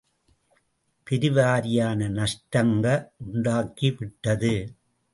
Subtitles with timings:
[1.07, 2.85] பெருவாரியான நஷ்டங்க
[3.25, 4.53] உண்டாக்கிவிட்டது.